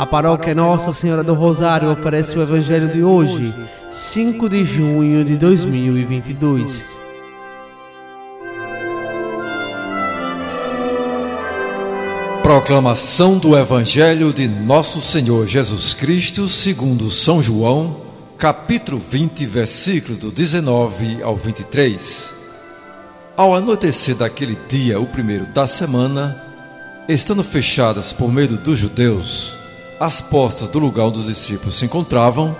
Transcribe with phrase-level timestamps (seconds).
[0.00, 3.54] A paróquia Nossa Senhora do Rosário oferece o Evangelho de hoje,
[3.90, 6.98] 5 de junho de 2022.
[12.42, 17.98] Proclamação do Evangelho de Nosso Senhor Jesus Cristo, segundo São João,
[18.38, 22.34] capítulo 20, versículos do 19 ao 23.
[23.36, 26.42] Ao anoitecer daquele dia, o primeiro da semana,
[27.06, 29.59] estando fechadas por medo dos judeus,
[30.00, 32.56] as portas do lugar onde os discípulos se encontravam,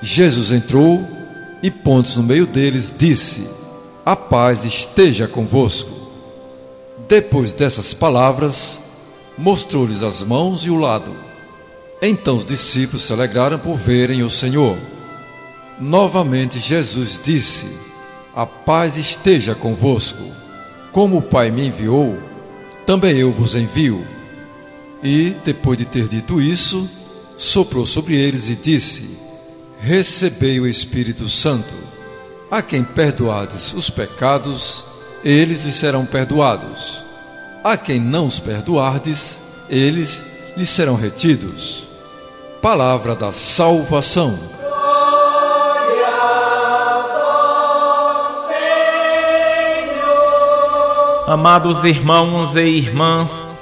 [0.00, 1.06] Jesus entrou
[1.62, 3.46] e, pontos no meio deles, disse:
[4.04, 5.90] A paz esteja convosco.
[7.06, 8.80] Depois dessas palavras,
[9.36, 11.14] mostrou-lhes as mãos e o lado.
[12.00, 14.78] Então os discípulos se alegraram por verem o Senhor.
[15.78, 17.66] Novamente Jesus disse:
[18.34, 20.24] A paz esteja convosco.
[20.90, 22.18] Como o Pai me enviou,
[22.86, 24.15] também eu vos envio.
[25.02, 26.88] E, depois de ter dito isso,
[27.36, 29.18] soprou sobre eles e disse:
[29.80, 31.74] Recebei o Espírito Santo.
[32.50, 34.84] A quem perdoades os pecados,
[35.24, 37.04] eles lhe serão perdoados.
[37.62, 40.24] A quem não os perdoardes, eles
[40.56, 41.88] lhe serão retidos.
[42.62, 44.38] Palavra da salvação.
[51.26, 53.55] Amados irmãos e irmãs,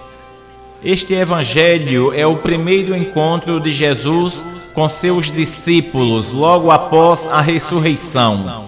[0.85, 8.67] este evangelho é o primeiro encontro de Jesus com seus discípulos logo após a ressurreição.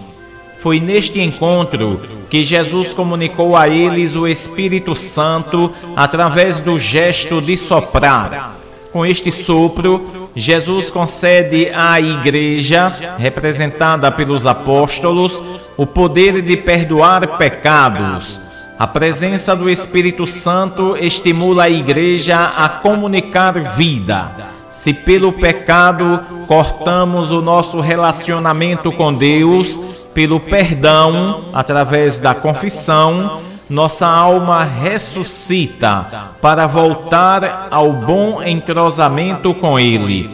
[0.59, 7.55] Foi neste encontro que Jesus comunicou a eles o Espírito Santo através do gesto de
[7.55, 8.57] soprar.
[8.91, 15.43] Com este sopro, Jesus concede à Igreja, representada pelos apóstolos,
[15.77, 18.46] o poder de perdoar pecados
[18.79, 24.29] a presença do Espírito Santo estimula a igreja a comunicar vida.
[24.69, 29.79] Se pelo pecado cortamos o nosso relacionamento com Deus,
[30.13, 40.29] pelo perdão, através da confissão, nossa alma ressuscita para voltar ao bom entrosamento com Ele.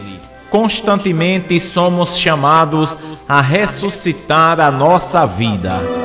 [0.50, 6.03] Constantemente somos chamados a ressuscitar a nossa vida.